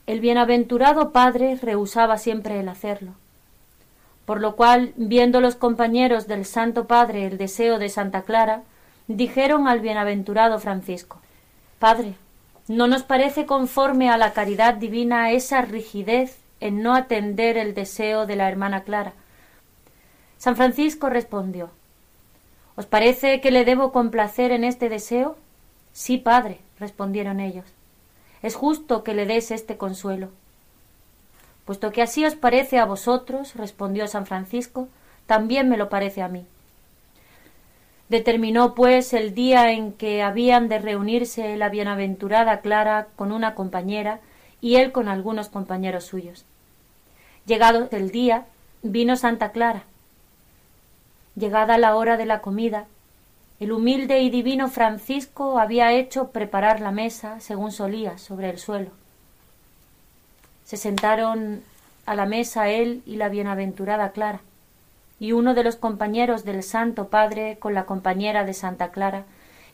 El 0.07 0.21
bienaventurado 0.21 1.11
padre 1.11 1.57
rehusaba 1.57 2.19
siempre 2.19 2.61
el 2.61 2.69
hacerlo, 2.69 3.13
por 4.27 4.43
lo 4.43 4.57
cual, 4.57 4.93
viendo 4.97 5.41
los 5.41 5.57
compañeros 5.57 6.27
del 6.27 6.45
Santo 6.45 6.87
Padre 6.87 7.25
el 7.27 7.39
deseo 7.39 7.79
de 7.79 7.89
Santa 7.89 8.23
Clara, 8.23 8.63
dijeron 9.09 9.67
al 9.67 9.81
bienaventurado 9.81 10.61
Francisco 10.61 11.19
Padre, 11.79 12.15
¿no 12.69 12.87
nos 12.87 13.03
parece 13.03 13.47
conforme 13.47 14.11
a 14.11 14.19
la 14.19 14.33
caridad 14.33 14.75
divina 14.75 15.31
esa 15.31 15.63
rigidez 15.63 16.39
en 16.61 16.83
no 16.83 16.95
atender 16.95 17.57
el 17.57 17.75
deseo 17.75 18.27
de 18.27 18.37
la 18.37 18.49
hermana 18.49 18.83
Clara? 18.83 19.15
San 20.37 20.57
Francisco 20.57 21.09
respondió 21.09 21.71
¿Os 22.77 22.87
parece 22.87 23.41
que 23.41 23.51
le 23.51 23.65
debo 23.65 23.91
complacer 23.91 24.53
en 24.53 24.63
este 24.63 24.89
deseo? 24.89 25.37
Sí, 25.93 26.19
padre, 26.19 26.61
respondieron 26.79 27.41
ellos. 27.41 27.65
Es 28.43 28.55
justo 28.55 29.03
que 29.03 29.15
le 29.15 29.27
des 29.27 29.51
este 29.51 29.77
consuelo. 29.77 30.29
Puesto 31.65 31.91
que 31.91 32.03
así 32.03 32.25
os 32.25 32.37
parece 32.37 32.79
a 32.79 32.85
vosotros, 32.85 33.57
respondió 33.57 34.07
San 34.07 34.27
Francisco, 34.27 34.89
también 35.27 35.69
me 35.69 35.77
lo 35.77 35.89
parece 35.89 36.23
a 36.23 36.29
mí. 36.29 36.47
Determinó, 38.09 38.75
pues, 38.75 39.13
el 39.13 39.35
día 39.35 39.71
en 39.73 39.93
que 39.93 40.23
habían 40.23 40.69
de 40.69 40.79
reunirse 40.79 41.57
la 41.57 41.69
bienaventurada 41.69 42.61
Clara 42.61 43.09
con 43.17 43.33
una 43.33 43.55
compañera 43.55 44.21
y 44.61 44.77
él 44.77 44.93
con 44.93 45.09
algunos 45.09 45.49
compañeros 45.49 46.05
suyos. 46.05 46.45
Llegado 47.47 47.89
el 47.93 48.11
día, 48.11 48.47
vino 48.83 49.17
Santa 49.17 49.53
Clara. 49.53 49.83
Llegada 51.37 51.79
la 51.79 51.97
hora 51.97 52.17
de 52.17 52.27
la 52.27 52.41
comida, 52.41 52.87
el 53.61 53.73
humilde 53.73 54.21
y 54.21 54.31
divino 54.31 54.69
Francisco 54.69 55.59
había 55.59 55.93
hecho 55.93 56.29
preparar 56.29 56.81
la 56.81 56.93
mesa 56.93 57.41
según 57.41 57.73
solía 57.73 58.17
sobre 58.19 58.51
el 58.51 58.59
suelo. 58.59 58.91
Se 60.65 60.77
sentaron 60.77 61.63
a 62.07 62.15
la 62.15 62.27
mesa 62.27 62.69
él 62.69 63.03
y 63.05 63.17
la 63.17 63.29
bienaventurada 63.29 64.13
Clara, 64.13 64.41
y 65.21 65.33
uno 65.33 65.55
de 65.55 65.65
los 65.65 65.77
compañeros 65.77 66.45
del 66.45 66.63
Santo 66.63 67.09
Padre 67.09 67.59
con 67.59 67.75
la 67.75 67.87
compañera 67.87 68.45
de 68.45 68.55
Santa 68.55 68.91
Clara, 68.91 69.25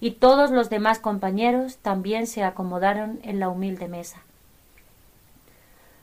y 0.01 0.13
todos 0.13 0.51
los 0.51 0.71
demás 0.71 0.99
compañeros 0.99 1.79
también 1.79 2.27
se 2.27 2.45
acomodaron 2.45 3.21
en 3.23 3.41
la 3.41 3.49
humilde 3.49 3.89
mesa. 3.89 4.23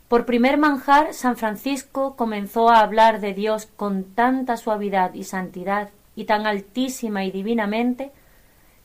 Por 0.08 0.26
primer 0.26 0.58
manjar, 0.58 1.14
San 1.14 1.38
Francisco 1.38 2.16
comenzó 2.16 2.70
a 2.70 2.82
hablar 2.82 3.22
de 3.22 3.34
Dios 3.34 3.68
con 3.78 4.04
tanta 4.04 4.58
suavidad 4.58 5.14
y 5.14 5.24
santidad 5.24 5.90
y 6.16 6.26
tan 6.26 6.46
altísima 6.46 7.24
y 7.24 7.32
divinamente, 7.32 8.12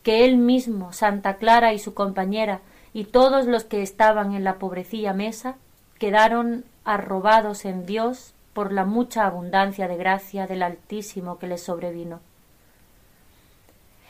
que 0.04 0.24
él 0.24 0.36
mismo, 0.36 0.92
Santa 0.92 1.34
Clara 1.34 1.72
y 1.72 1.80
su 1.80 1.94
compañera, 1.94 2.60
y 2.92 3.04
todos 3.04 3.46
los 3.46 3.64
que 3.64 3.82
estaban 3.82 4.34
en 4.34 4.44
la 4.44 4.54
pobrecilla 4.54 5.12
mesa, 5.12 5.56
quedaron 5.98 6.64
arrobados 6.84 7.64
en 7.64 7.86
Dios 7.86 8.32
por 8.56 8.72
la 8.72 8.86
mucha 8.86 9.26
abundancia 9.26 9.86
de 9.86 9.98
gracia 9.98 10.46
del 10.46 10.62
Altísimo 10.62 11.38
que 11.38 11.46
les 11.46 11.62
sobrevino. 11.62 12.20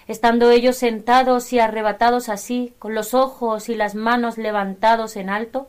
Estando 0.06 0.52
ellos 0.52 0.76
sentados 0.76 1.52
y 1.52 1.58
arrebatados 1.58 2.28
así, 2.28 2.72
con 2.78 2.94
los 2.94 3.12
ojos 3.12 3.68
y 3.68 3.74
las 3.74 3.96
manos 3.96 4.38
levantados 4.38 5.16
en 5.16 5.30
alto, 5.30 5.66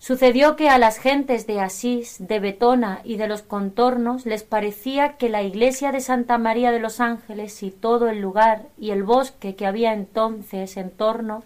Sucedió 0.00 0.54
que 0.56 0.68
a 0.68 0.76
las 0.76 0.98
gentes 0.98 1.46
de 1.46 1.60
Asís, 1.60 2.16
de 2.18 2.38
Betona 2.38 3.00
y 3.04 3.16
de 3.16 3.26
los 3.26 3.40
contornos 3.40 4.26
les 4.26 4.42
parecía 4.42 5.16
que 5.16 5.30
la 5.30 5.42
iglesia 5.42 5.92
de 5.92 6.00
Santa 6.00 6.36
María 6.36 6.72
de 6.72 6.78
los 6.80 7.00
Ángeles 7.00 7.62
y 7.62 7.70
todo 7.70 8.10
el 8.10 8.20
lugar 8.20 8.66
y 8.76 8.90
el 8.90 9.02
bosque 9.02 9.54
que 9.54 9.66
había 9.66 9.94
entonces 9.94 10.76
en 10.76 10.90
torno 10.90 11.42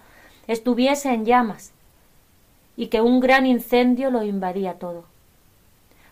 estuviese 0.49 1.12
en 1.12 1.25
llamas 1.25 1.73
y 2.75 2.88
que 2.88 3.00
un 3.00 3.21
gran 3.21 3.47
incendio 3.47 4.11
lo 4.11 4.25
invadía 4.25 4.81
todo. 4.81 5.05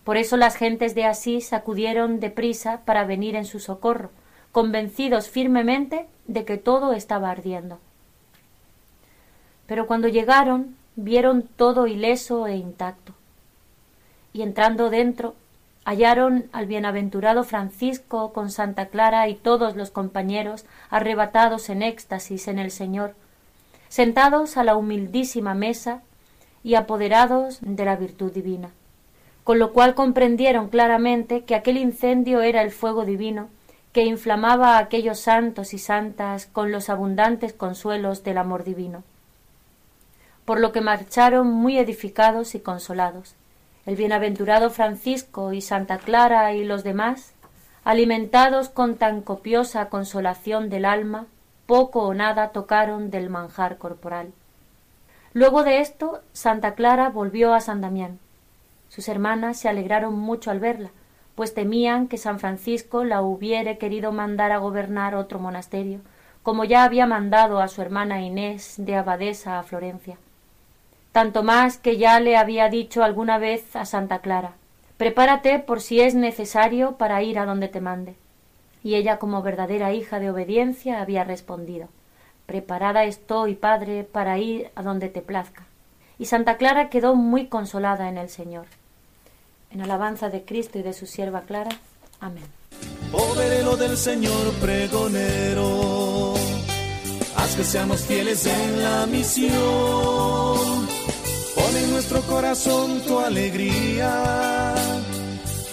Por 0.07 0.17
eso 0.19 0.37
las 0.37 0.55
gentes 0.55 0.95
de 0.95 1.05
Asís 1.05 1.53
acudieron 1.53 2.21
de 2.21 2.31
prisa 2.31 2.83
para 2.85 3.05
venir 3.05 3.35
en 3.35 3.45
su 3.45 3.59
socorro, 3.59 4.11
convencidos 4.53 5.29
firmemente 5.29 6.07
de 6.29 6.45
que 6.45 6.59
todo 6.59 6.93
estaba 6.93 7.29
ardiendo. 7.29 7.81
Pero 9.67 9.89
cuando 9.89 10.07
llegaron 10.07 10.77
vieron 10.95 11.43
todo 11.43 11.89
ileso 11.89 12.47
e 12.47 12.55
intacto. 12.55 13.15
Y 14.33 14.43
entrando 14.43 14.91
dentro, 14.91 15.35
hallaron 15.85 16.45
al 16.53 16.67
bienaventurado 16.67 17.43
Francisco 17.43 18.33
con 18.33 18.53
Santa 18.53 18.87
Clara 18.87 19.27
y 19.27 19.35
todos 19.35 19.75
los 19.75 19.91
compañeros 19.91 20.67
arrebatados 20.89 21.69
en 21.69 21.83
éxtasis 21.83 22.47
en 22.47 22.61
el 22.61 22.71
Señor, 22.71 23.17
sentados 23.89 24.57
a 24.57 24.63
la 24.63 24.77
humildísima 24.77 25.55
mesa 25.55 26.03
y 26.63 26.77
apoderados 26.77 27.59
de 27.61 27.85
la 27.85 27.97
virtud 27.97 28.31
divina, 28.31 28.71
con 29.47 29.59
lo 29.59 29.73
cual 29.73 29.95
comprendieron 29.95 30.69
claramente 30.69 31.45
que 31.45 31.55
aquel 31.55 31.79
incendio 31.79 32.43
era 32.43 32.61
el 32.61 32.71
fuego 32.71 33.07
divino 33.07 33.49
que 33.95 34.05
inflamaba 34.05 34.77
a 34.77 34.81
aquellos 34.81 35.21
santos 35.21 35.73
y 35.73 35.79
santas 35.79 36.45
con 36.45 36.71
los 36.71 36.91
abundantes 36.91 37.55
consuelos 37.55 38.25
del 38.25 38.37
amor 38.37 38.63
divino 38.63 39.05
por 40.47 40.61
lo 40.61 40.73
que 40.73 40.81
marcharon 40.81 41.49
muy 41.49 41.77
edificados 41.77 42.55
y 42.55 42.61
consolados. 42.61 43.35
El 43.85 43.97
bienaventurado 43.97 44.71
Francisco 44.71 45.53
y 45.53 45.61
Santa 45.61 45.99
Clara 45.99 46.55
y 46.55 46.65
los 46.65 46.85
demás, 46.85 47.35
alimentados 47.85 48.69
con 48.69 48.97
tan 48.97 49.21
copiosa 49.21 49.89
consolación 49.91 50.71
del 50.71 50.85
alma, 50.85 51.27
poco 51.67 52.03
o 52.03 52.15
nada 52.15 52.51
tocaron 52.51 53.11
del 53.11 53.29
manjar 53.29 53.77
corporal. 53.77 54.33
Luego 55.35 55.65
de 55.65 55.81
esto, 55.81 56.21
Santa 56.33 56.75
Clara 56.75 57.11
volvió 57.11 57.53
a 57.53 57.61
San 57.61 57.81
Damián. 57.81 58.21
Sus 58.89 59.09
hermanas 59.09 59.59
se 59.59 59.69
alegraron 59.69 60.19
mucho 60.19 60.51
al 60.51 60.61
verla, 60.61 60.91
pues 61.35 61.55
temían 61.55 62.09
que 62.09 62.19
San 62.19 62.39
Francisco 62.39 63.05
la 63.05 63.23
hubiere 63.23 63.79
querido 63.79 64.13
mandar 64.13 64.53
a 64.53 64.59
gobernar 64.59 65.15
otro 65.15 65.39
monasterio, 65.39 66.01
como 66.43 66.65
ya 66.65 66.85
había 66.85 67.07
mandado 67.07 67.61
a 67.61 67.69
su 67.69 67.83
hermana 67.83 68.23
Inés 68.23 68.75
de 68.79 68.97
abadesa 68.97 69.59
a 69.59 69.63
Florencia 69.63 70.17
tanto 71.13 71.43
más 71.43 71.79
que 71.79 71.97
ya 71.97 72.21
le 72.21 72.37
había 72.37 72.69
dicho 72.69 73.03
alguna 73.03 73.39
vez 73.39 73.75
a 73.75 73.87
Santa 73.87 74.19
Clara 74.19 74.53
prepárate 74.97 75.59
por 75.59 75.81
si 75.81 76.01
es 76.01 76.15
necesario 76.15 76.97
para 76.97 77.23
ir 77.23 77.39
a 77.39 77.47
donde 77.47 77.69
te 77.69 77.81
mande. 77.81 78.17
Y 78.83 78.95
ella, 78.95 79.19
como 79.19 79.43
verdadera 79.43 79.93
hija 79.93 80.21
de 80.21 80.31
obediencia, 80.31 81.01
había 81.01 81.25
respondido 81.25 81.89
Preparada 82.47 83.05
estoy, 83.05 83.55
padre, 83.55 84.05
para 84.05 84.39
ir 84.39 84.71
a 84.77 84.83
donde 84.83 85.09
te 85.09 85.21
plazca. 85.21 85.67
Y 86.19 86.27
Santa 86.27 86.57
Clara 86.57 86.89
quedó 86.89 87.15
muy 87.15 87.49
consolada 87.49 88.09
en 88.09 88.19
el 88.19 88.29
Señor. 88.29 88.67
En 89.71 89.83
alabanza 89.83 90.29
de 90.31 90.45
Cristo 90.45 90.79
y 90.79 90.83
de 90.83 90.93
su 90.93 91.07
sierva 91.07 91.43
Clara. 91.43 91.71
Amén. 92.21 92.45
Poderelo 93.13 93.77
del 93.77 93.97
Señor 93.97 94.53
pregonero, 94.61 96.35
haz 97.37 97.57
que 97.57 97.65
seamos 97.65 98.01
fieles 98.05 98.47
en 98.47 98.83
la 98.83 99.07
misión 99.07 100.87
Pon 101.57 101.77
en 101.77 101.91
nuestro 101.91 102.21
corazón 102.23 103.01
tu 103.01 103.19
alegría, 103.19 104.75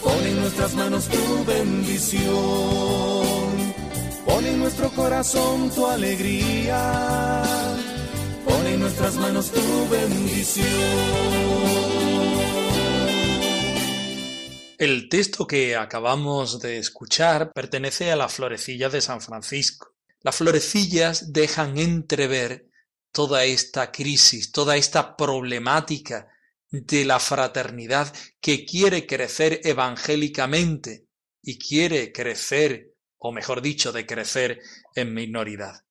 pon 0.01 0.25
en 0.25 0.39
nuestras 0.39 0.73
manos 0.75 1.08
tu 1.08 1.45
bendición. 1.45 2.23
Pon 4.25 4.45
en 4.45 4.60
nuestro 4.60 4.89
corazón 4.91 5.69
tu 5.71 5.86
alegría, 5.86 7.43
pon 8.45 8.67
en 8.67 8.79
nuestras 8.79 9.15
manos 9.15 9.51
tu 9.51 9.89
bendición. 9.89 10.67
El 14.77 15.08
texto 15.08 15.47
que 15.47 15.75
acabamos 15.75 16.60
de 16.60 16.77
escuchar 16.77 17.53
pertenece 17.53 18.12
a 18.12 18.15
la 18.15 18.27
florecilla 18.27 18.89
de 18.89 19.01
San 19.01 19.21
Francisco. 19.21 19.95
Las 20.21 20.36
florecillas 20.36 21.32
dejan 21.32 21.77
entrever 21.77 22.67
toda 23.12 23.45
esta 23.45 23.91
crisis, 23.91 24.51
toda 24.51 24.75
esta 24.75 25.15
problemática 25.15 26.27
de 26.69 27.06
la 27.06 27.19
fraternidad 27.19 28.13
que 28.41 28.65
quiere 28.65 29.06
crecer 29.06 29.62
evangélicamente 29.63 31.06
y 31.41 31.60
quiere 31.60 32.12
crecer, 32.12 32.93
o 33.19 33.32
mejor 33.32 33.62
dicho, 33.62 33.91
de 33.91 34.06
crecer 34.06 34.60
en 34.95 35.13
minoridad. 35.13 35.84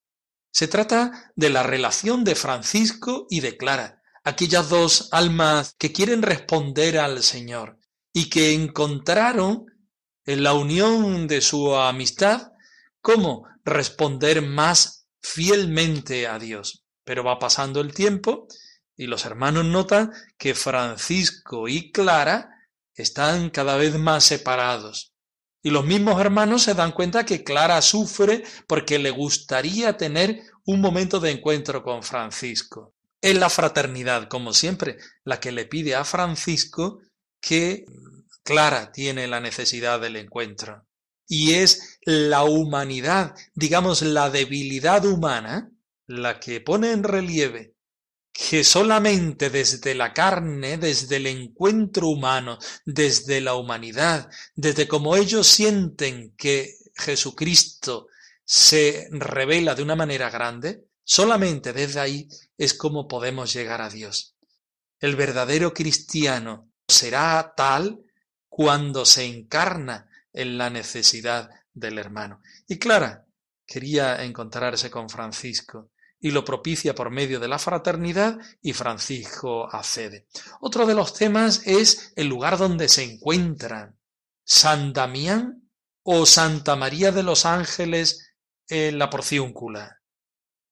Se 0.53 0.69
trata 0.69 1.33
de 1.35 1.49
la 1.49 1.63
relación 1.63 2.25
de 2.25 2.35
Francisco 2.35 3.27
y 3.31 3.41
de 3.41 3.57
Clara, 3.57 4.03
aquellas 4.23 4.69
dos 4.69 5.09
almas 5.11 5.75
que 5.79 5.93
quieren 5.93 6.23
responder 6.23 6.99
al 6.99 7.23
Señor 7.23 7.79
y 8.13 8.29
que 8.29 8.53
encontraron 8.53 9.65
en 10.27 10.43
la 10.43 10.53
unión 10.53 11.27
de 11.27 11.41
su 11.41 11.75
amistad 11.75 12.53
cómo 13.01 13.47
responder 13.65 14.43
más 14.43 15.09
fielmente 15.21 16.27
a 16.27 16.39
Dios. 16.39 16.85
Pero 17.05 17.25
va 17.25 17.39
pasando 17.39 17.81
el 17.81 17.95
tiempo 17.95 18.47
y 18.95 19.07
los 19.07 19.25
hermanos 19.25 19.65
notan 19.65 20.13
que 20.37 20.55
Francisco 20.55 21.67
y 21.67 21.91
Clara 21.91 22.51
están 22.95 23.49
cada 23.49 23.77
vez 23.77 23.99
más 23.99 24.25
separados. 24.25 25.12
Y 25.63 25.71
los 25.71 25.85
mismos 25.85 26.21
hermanos 26.21 26.63
se 26.63 26.75
dan 26.75 26.93
cuenta 26.93 27.25
que 27.25 27.45
Clara 27.45 27.81
sufre 27.83 28.43
porque 28.67 28.99
le 28.99 29.11
gustaría 29.11 29.97
tener 29.97 30.43
un 30.67 30.81
momento 30.81 31.21
de 31.21 31.31
encuentro 31.31 31.83
con 31.83 32.03
Francisco. 32.03 32.95
Es 33.21 33.37
la 33.39 33.49
fraternidad, 33.49 34.29
como 34.29 34.53
siempre, 34.53 34.99
la 35.25 35.39
que 35.39 35.53
le 35.53 35.67
pide 35.67 35.95
a 35.95 36.05
Francisco 36.05 37.01
que 37.41 37.85
Clara 38.43 38.91
tiene 38.91 39.29
la 39.29 39.41
necesidad 39.41 40.01
del 40.01 40.17
encuentro. 40.17 40.85
Y 41.29 41.55
es 41.55 41.99
la 42.03 42.43
humanidad, 42.43 43.35
digamos, 43.55 44.03
la 44.03 44.31
debilidad 44.31 45.05
humana, 45.07 45.71
la 46.07 46.41
que 46.41 46.61
pone 46.61 46.91
en 46.91 47.05
relieve 47.05 47.72
que 48.33 48.65
solamente 48.65 49.51
desde 49.51 49.95
la 49.95 50.15
carne, 50.15 50.79
desde 50.79 51.17
el 51.17 51.27
encuentro 51.27 52.09
humano, 52.09 52.59
desde 52.87 53.41
la 53.41 53.55
humanidad, 53.55 54.31
desde 54.55 54.89
como 54.89 55.17
ellos 55.17 55.47
sienten 55.47 56.35
que 56.37 56.77
Jesucristo 56.95 58.09
se 58.45 59.09
revela 59.11 59.75
de 59.75 59.83
una 59.83 59.97
manera 59.97 60.31
grande, 60.31 60.87
solamente 61.05 61.73
desde 61.73 62.01
ahí 62.01 62.29
es 62.57 62.75
como 62.75 63.07
podemos 63.07 63.53
llegar 63.53 63.83
a 63.83 63.91
Dios. 63.91 64.35
El 64.99 65.17
verdadero 65.17 65.75
cristiano 65.75 66.71
será 66.89 67.55
tal 67.55 68.01
cuando 68.49 69.05
se 69.05 69.25
encarna 69.25 70.09
en 70.33 70.57
la 70.57 70.71
necesidad 70.71 71.51
del 71.73 71.99
hermano. 71.99 72.41
Y 72.67 72.79
Clara 72.79 73.27
quería 73.67 74.23
encontrarse 74.25 74.91
con 74.91 75.09
Francisco 75.09 75.92
y 76.23 76.31
lo 76.31 76.45
propicia 76.45 76.95
por 76.95 77.11
medio 77.11 77.41
de 77.41 77.49
la 77.49 77.59
fraternidad 77.59 78.39
y 78.63 78.73
Francisco 78.73 79.69
accede. 79.71 80.29
Otro 80.61 80.87
de 80.87 80.95
los 80.95 81.13
temas 81.13 81.63
es 81.67 82.13
el 82.15 82.29
lugar 82.29 82.57
donde 82.57 82.89
se 82.89 83.03
encuentran 83.03 83.99
San 84.45 84.93
Damián 84.93 85.69
o 86.05 86.25
Santa 86.25 86.77
María 86.77 87.11
de 87.11 87.25
los 87.25 87.45
Ángeles 87.45 88.35
en 88.69 89.01
la 89.01 89.11
porciúncula. 89.11 90.01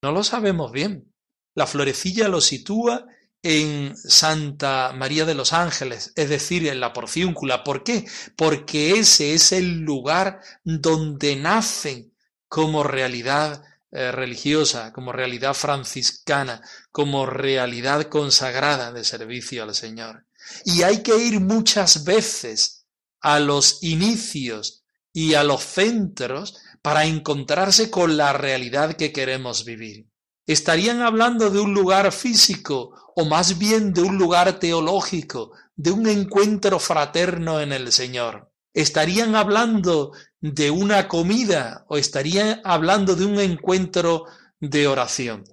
No 0.02 0.12
lo 0.12 0.22
sabemos 0.22 0.70
bien. 0.70 1.12
La 1.56 1.66
florecilla 1.66 2.28
lo 2.28 2.40
sitúa 2.40 3.06
en 3.42 3.96
Santa 3.96 4.92
María 4.94 5.24
de 5.24 5.34
los 5.34 5.52
Ángeles, 5.52 6.12
es 6.14 6.28
decir, 6.28 6.68
en 6.68 6.78
la 6.78 6.92
porciúncula. 6.92 7.64
¿Por 7.64 7.82
qué? 7.82 8.06
Porque 8.36 8.92
ese 9.00 9.34
es 9.34 9.50
el 9.50 9.80
lugar 9.80 10.40
donde 10.62 11.34
nacen 11.34 12.14
como 12.46 12.84
realidad 12.84 13.64
eh, 13.92 14.12
religiosa, 14.12 14.92
como 14.92 15.12
realidad 15.12 15.54
franciscana, 15.54 16.62
como 16.92 17.26
realidad 17.26 18.04
consagrada 18.04 18.92
de 18.92 19.04
servicio 19.04 19.62
al 19.62 19.74
Señor. 19.74 20.26
Y 20.64 20.82
hay 20.82 21.02
que 21.02 21.16
ir 21.16 21.40
muchas 21.40 22.04
veces 22.04 22.86
a 23.20 23.40
los 23.40 23.82
inicios 23.82 24.84
y 25.12 25.34
a 25.34 25.42
los 25.42 25.62
centros 25.62 26.56
para 26.82 27.04
encontrarse 27.04 27.90
con 27.90 28.16
la 28.16 28.32
realidad 28.32 28.94
que 28.94 29.12
queremos 29.12 29.64
vivir. 29.64 30.06
Estarían 30.46 31.02
hablando 31.02 31.50
de 31.50 31.58
un 31.58 31.74
lugar 31.74 32.12
físico 32.12 32.94
o 33.16 33.24
más 33.24 33.58
bien 33.58 33.92
de 33.92 34.02
un 34.02 34.18
lugar 34.18 34.58
teológico, 34.58 35.52
de 35.74 35.90
un 35.90 36.06
encuentro 36.06 36.78
fraterno 36.78 37.60
en 37.60 37.72
el 37.72 37.92
Señor 37.92 38.50
estarían 38.74 39.34
hablando 39.34 40.12
de 40.40 40.70
una 40.70 41.08
comida 41.08 41.84
o 41.88 41.98
estarían 41.98 42.60
hablando 42.64 43.14
de 43.14 43.26
un 43.26 43.38
encuentro 43.40 44.26
de 44.58 44.86
oración. 44.88 45.44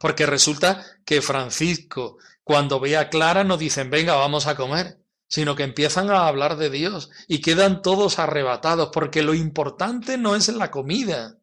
Porque 0.00 0.26
resulta 0.26 0.84
que 1.04 1.22
Francisco, 1.22 2.18
cuando 2.42 2.80
ve 2.80 2.96
a 2.96 3.08
Clara, 3.08 3.44
no 3.44 3.56
dicen, 3.56 3.90
venga, 3.90 4.14
vamos 4.16 4.46
a 4.46 4.56
comer, 4.56 4.98
sino 5.28 5.56
que 5.56 5.62
empiezan 5.62 6.10
a 6.10 6.26
hablar 6.26 6.56
de 6.56 6.70
Dios 6.70 7.10
y 7.26 7.40
quedan 7.40 7.82
todos 7.82 8.18
arrebatados, 8.18 8.90
porque 8.92 9.22
lo 9.22 9.34
importante 9.34 10.18
no 10.18 10.36
es 10.36 10.48
la 10.48 10.70
comida, 10.70 11.38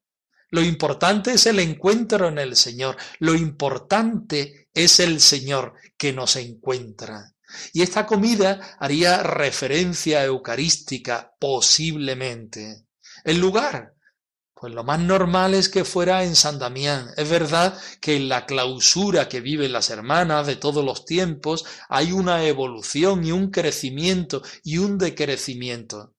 lo 0.50 0.62
importante 0.62 1.32
es 1.32 1.46
el 1.46 1.60
encuentro 1.60 2.28
en 2.28 2.38
el 2.38 2.56
Señor, 2.56 2.98
lo 3.20 3.36
importante 3.36 4.70
es 4.74 5.00
el 5.00 5.22
Señor 5.22 5.74
que 5.98 6.14
nos 6.14 6.36
encuentra. 6.36 7.31
Y 7.74 7.82
esta 7.82 8.06
comida 8.06 8.78
haría 8.80 9.24
referencia 9.24 10.24
eucarística 10.24 11.34
posiblemente. 11.40 12.86
El 13.24 13.40
lugar, 13.40 13.94
pues 14.62 14.74
lo 14.74 14.84
más 14.84 15.00
normal 15.00 15.56
es 15.56 15.70
que 15.70 15.84
fuera 15.84 16.24
en 16.24 16.36
San 16.36 16.60
Damián. 16.60 17.10
Es 17.18 17.28
verdad 17.30 17.76
que 18.00 18.16
en 18.16 18.30
la 18.30 18.46
clausura 18.46 19.28
que 19.28 19.42
viven 19.42 19.72
las 19.72 19.90
hermanas 19.90 20.46
de 20.46 20.56
todos 20.56 20.86
los 20.86 21.04
tiempos 21.04 21.66
hay 21.90 22.12
una 22.12 22.44
evolución 22.46 23.26
y 23.26 23.32
un 23.32 23.50
crecimiento 23.50 24.44
y 24.64 24.78
un 24.78 25.00
decrecimiento. 25.00 26.14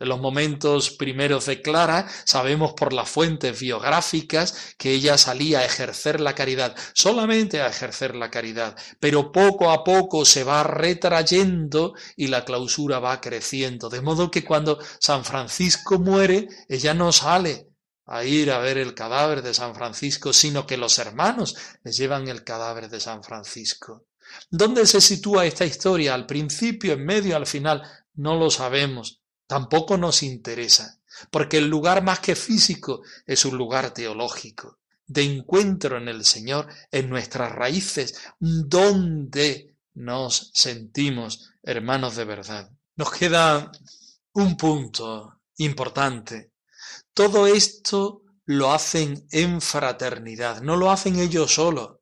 En 0.00 0.08
los 0.08 0.18
momentos 0.18 0.90
primeros 0.92 1.44
de 1.44 1.60
Clara, 1.60 2.08
sabemos 2.24 2.72
por 2.72 2.94
las 2.94 3.10
fuentes 3.10 3.60
biográficas 3.60 4.74
que 4.78 4.92
ella 4.92 5.18
salía 5.18 5.58
a 5.58 5.66
ejercer 5.66 6.22
la 6.22 6.34
caridad, 6.34 6.74
solamente 6.94 7.60
a 7.60 7.68
ejercer 7.68 8.16
la 8.16 8.30
caridad, 8.30 8.74
pero 8.98 9.30
poco 9.30 9.70
a 9.70 9.84
poco 9.84 10.24
se 10.24 10.42
va 10.42 10.62
retrayendo 10.62 11.92
y 12.16 12.28
la 12.28 12.46
clausura 12.46 12.98
va 12.98 13.20
creciendo, 13.20 13.90
de 13.90 14.00
modo 14.00 14.30
que 14.30 14.42
cuando 14.42 14.78
San 14.98 15.22
Francisco 15.22 15.98
muere, 15.98 16.48
ella 16.66 16.94
no 16.94 17.12
sale 17.12 17.68
a 18.06 18.24
ir 18.24 18.52
a 18.52 18.58
ver 18.58 18.78
el 18.78 18.94
cadáver 18.94 19.42
de 19.42 19.52
San 19.52 19.74
Francisco, 19.74 20.32
sino 20.32 20.66
que 20.66 20.78
los 20.78 20.98
hermanos 20.98 21.56
les 21.84 21.98
llevan 21.98 22.26
el 22.28 22.42
cadáver 22.42 22.88
de 22.88 23.00
San 23.00 23.22
Francisco. 23.22 24.06
¿Dónde 24.50 24.86
se 24.86 25.02
sitúa 25.02 25.44
esta 25.44 25.66
historia? 25.66 26.14
¿Al 26.14 26.24
principio, 26.24 26.94
en 26.94 27.04
medio, 27.04 27.36
al 27.36 27.46
final? 27.46 27.82
No 28.14 28.36
lo 28.36 28.50
sabemos 28.50 29.19
tampoco 29.50 29.96
nos 29.98 30.22
interesa, 30.22 31.00
porque 31.28 31.58
el 31.58 31.66
lugar 31.68 32.04
más 32.04 32.20
que 32.20 32.36
físico 32.36 33.02
es 33.26 33.44
un 33.44 33.58
lugar 33.58 33.92
teológico, 33.92 34.78
de 35.08 35.24
encuentro 35.24 35.96
en 35.96 36.06
el 36.06 36.24
Señor, 36.24 36.68
en 36.92 37.10
nuestras 37.10 37.50
raíces, 37.50 38.14
donde 38.38 39.74
nos 39.94 40.52
sentimos 40.54 41.50
hermanos 41.64 42.14
de 42.14 42.26
verdad. 42.26 42.70
Nos 42.94 43.10
queda 43.10 43.72
un 44.34 44.56
punto 44.56 45.40
importante. 45.56 46.52
Todo 47.12 47.48
esto 47.48 48.22
lo 48.44 48.72
hacen 48.72 49.26
en 49.32 49.60
fraternidad, 49.60 50.62
no 50.62 50.76
lo 50.76 50.92
hacen 50.92 51.18
ellos 51.18 51.54
solos. 51.54 51.96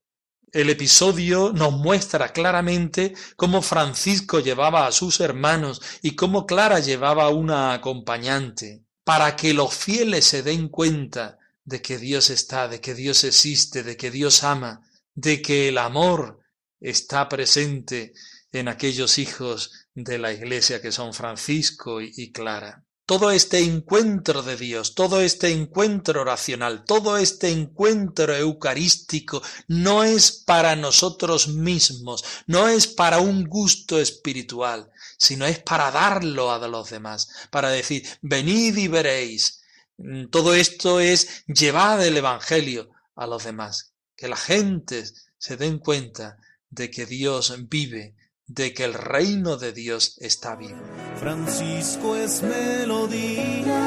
El 0.53 0.71
episodio 0.71 1.53
nos 1.53 1.73
muestra 1.73 2.33
claramente 2.33 3.15
cómo 3.37 3.61
Francisco 3.61 4.41
llevaba 4.41 4.87
a 4.87 4.93
sus 4.93 5.21
hermanos 5.21 5.83
y 6.01 6.17
cómo 6.17 6.47
Clara 6.47 6.81
llevaba 6.81 7.29
una 7.29 7.75
acompañante, 7.75 8.83
para 9.05 9.37
que 9.37 9.53
los 9.53 9.75
fieles 9.75 10.25
se 10.25 10.43
den 10.43 10.69
cuenta 10.69 11.39
de 11.65 11.83
que 11.83 11.99
Dios 11.99 12.31
está, 12.31 12.67
de 12.67 12.81
que 12.81 12.95
Dios 12.95 13.25
existe, 13.25 13.83
de 13.83 13.99
que 13.99 14.11
Dios 14.11 14.43
ama, 14.43 14.81
de 15.15 15.43
que 15.43 15.69
el 15.69 15.77
amor 15.77 16.41
está 16.81 17.29
presente 17.29 18.15
en 18.51 18.69
aquellos 18.69 19.19
hijos 19.19 19.87
de 19.95 20.17
la 20.17 20.33
iglesia 20.33 20.81
que 20.81 20.93
son 20.93 21.13
Francisco 21.13 22.01
y, 22.01 22.33
Clara 22.33 22.85
todo 23.09 23.31
este 23.31 23.61
encuentro 23.61 24.43
de 24.43 24.55
Dios, 24.59 24.95
todo 24.95 25.23
este 25.23 25.51
encuentro 25.51 26.21
oracional, 26.21 26.85
todo 26.85 27.17
este 27.17 27.49
encuentro 27.49 28.37
eucarístico 28.37 29.41
no 29.67 30.05
es 30.05 30.31
para 30.31 30.77
nosotros 30.77 31.49
mismos, 31.49 32.23
no 32.47 32.69
es 32.69 32.87
para 32.87 33.21
un 33.21 33.47
gusto 33.47 33.99
espiritual, 33.99 34.91
sino 35.17 35.47
es 35.47 35.59
para 35.61 35.91
darlo 35.91 36.53
a 36.53 36.69
los 36.69 36.91
demás, 36.91 37.31
para 37.51 37.71
decir, 37.71 38.07
venid 38.21 38.77
y 38.77 38.89
veréis. 38.89 39.63
Mm, 39.97 40.27
todo 40.27 40.53
esto 40.53 41.01
es 41.01 41.47
llevar 41.47 42.03
el 42.03 42.15
Evangelio 42.15 42.91
a 43.17 43.27
los 43.27 43.43
demás, 43.43 43.95
que 44.17 44.29
la 44.29 44.37
gente 44.37 45.05
se 45.39 45.57
den 45.57 45.79
cuenta 45.79 46.37
de 46.69 46.91
que 46.91 47.07
Dios 47.07 47.55
vive, 47.71 48.17
de 48.47 48.75
que 48.75 48.85
el 48.85 48.93
reino 48.93 49.57
de 49.57 49.73
Dios 49.73 50.19
está 50.19 50.57
vivo. 50.57 51.08
Francisco 51.21 52.17
es 52.17 52.43
melodía, 52.43 53.81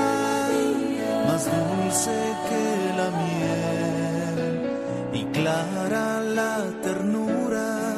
más 1.28 1.46
dulce 1.46 2.36
que 2.50 2.94
la 2.98 3.10
miel, 3.22 4.70
y 5.14 5.24
clara 5.32 6.22
la 6.22 6.58
ternura, 6.82 7.94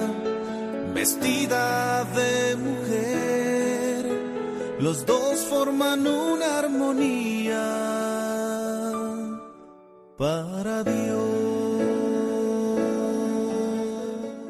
vestida 0.94 2.04
de 2.06 2.56
mujer, 2.58 4.06
los 4.80 5.06
dos 5.06 5.40
forman 5.50 6.06
una 6.06 6.60
armonía 6.60 7.64
para 10.18 10.84
Dios. 10.84 11.04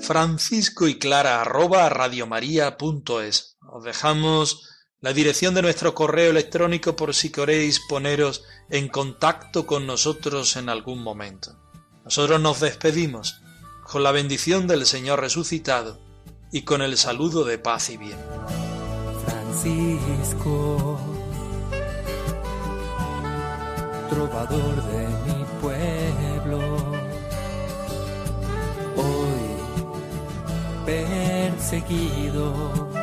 francisco 0.04 0.88
y 0.88 1.00
clara 1.00 1.42
arroba 1.42 1.88
radiomaria.es. 1.90 3.58
Os 3.72 3.84
dejamos 3.84 4.73
la 5.04 5.12
dirección 5.12 5.54
de 5.54 5.62
nuestro 5.62 5.94
correo 5.94 6.32
electrónico 6.32 6.96
por 6.96 7.14
si 7.14 7.30
queréis 7.30 7.82
poneros 7.82 8.46
en 8.70 8.88
contacto 8.88 9.66
con 9.66 9.86
nosotros 9.86 10.56
en 10.56 10.70
algún 10.70 11.04
momento. 11.04 11.58
Nosotros 12.06 12.40
nos 12.40 12.62
despedimos 12.62 13.42
con 13.84 14.02
la 14.02 14.14
bendición 14.14 14.66
del 14.66 14.86
Señor 14.86 15.20
resucitado 15.20 16.00
y 16.54 16.62
con 16.62 16.82
el 16.82 16.98
saludo 16.98 17.44
de 17.44 17.58
paz 17.58 17.90
y 17.90 17.98
bien. 17.98 18.18
Francisco, 19.26 20.98
trovador 24.10 24.88
de 24.88 25.08
mi 25.28 25.44
pueblo 25.62 26.94
perseguido 30.86 33.03